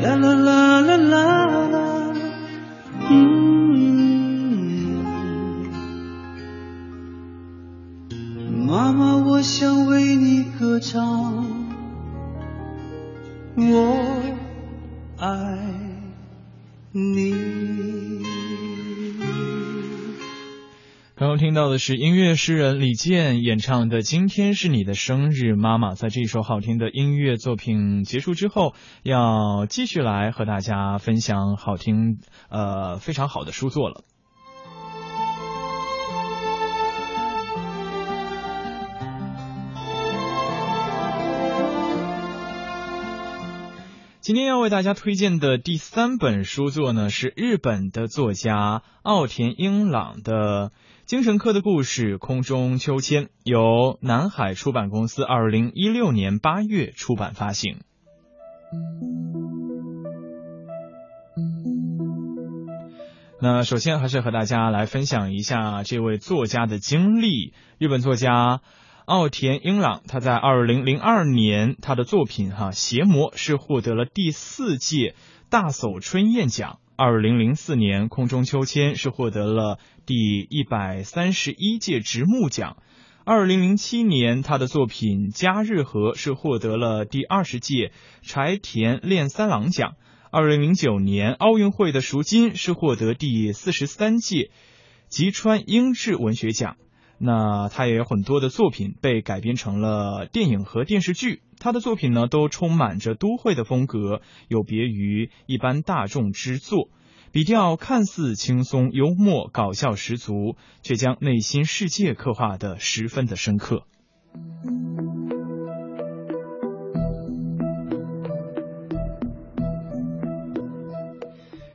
[0.00, 0.96] 啦啦啦啦
[1.68, 2.14] 啦，
[3.10, 5.04] 嗯，
[8.66, 11.44] 妈妈，我想为你歌唱，
[13.56, 13.94] 我
[15.18, 15.58] 爱
[16.92, 17.41] 你。
[21.32, 25.92] 刚听到的是音乐诗人李健演唱的《今天是你的生日，妈妈》。
[25.94, 32.18] 在这一首好听的音乐作品结束之后，要继续来和大家分享好听
[32.50, 34.04] 呃非常好的书作了。
[44.20, 50.70] 今天要为大家推荐的第三本书作呢，是日本的作家奥田英朗的
[51.04, 57.80] 精神科的故事《空中秋千》，由南海出版公司二零一六年八月出版发行。
[63.40, 67.52] 那首先还是和大家来分享一下这位作家的经历。
[67.78, 68.60] 日本作家
[69.04, 75.16] 奥田英朗，他在二零零二年他的作品哈《邪魔》是获得了第四届
[75.50, 76.78] 大叟春燕奖。
[76.96, 82.76] 二零零四年《空中秋千》是获得了第一百三十一届直木奖。
[83.24, 89.94] 二零零七年他的作品《加日和》是获得了第二十届柴田炼三郎奖。
[90.30, 94.50] 二零零九年奥运会的赎金是获得第四十三届
[95.08, 96.76] 吉川英治文学奖。
[97.24, 101.40] 那他也有很多的作品被改编成了电影和电视剧。
[101.60, 106.88] 他的作品呢，都充满着都会的风格，有别于一般大众之作，
[107.30, 113.84] 笔调看似轻松幽默、搞笑十足，却将内心世界刻画的十分的深刻。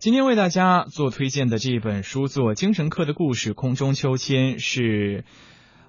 [0.00, 5.26] 今天为大家做推荐的这本书作《精神科的故事：空中秋千》是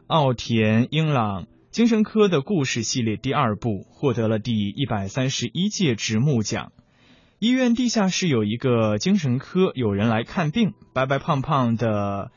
[0.06, 6.74] 奥田英朗精神科的故事系列第二部，获得了第一百三十一届直木奖。
[7.40, 12.32] 医院地下室有一个精神科，有人来看病，白白胖胖的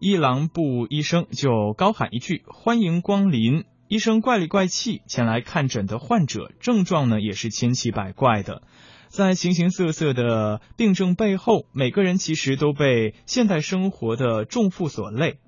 [0.00, 8.62] 一郎部医生就高喊一句：“欢迎光临！”医生怪里怪气，前来看诊的患者症状呢也是千奇百怪的。
[9.08, 15.38] 在形形色色的病症背后，每个人其实都被现代生活的重负所累。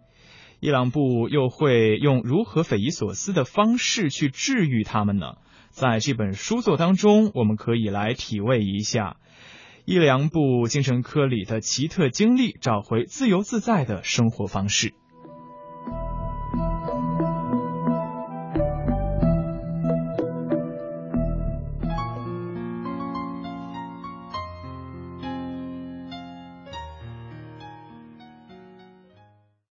[0.60, 5.36] 伊朗布又会用如何匪夷所思的方式去治愈他们呢？
[5.70, 9.16] 在这本书作当中，我们可以来体味一下
[9.84, 14.94] 伊良布精神科里的奇特经历，找回自由自在的生活方式。